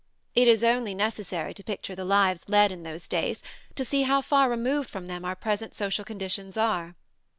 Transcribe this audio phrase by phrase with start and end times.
[0.33, 3.43] It is only necessary to picture the lives led in those days
[3.75, 6.95] to see how far removed from them our present social conditions are.